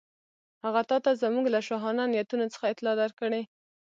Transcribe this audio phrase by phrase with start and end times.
[0.63, 3.41] هغه تاته زموږ له شاهانه نیتونو څخه اطلاع درکړې.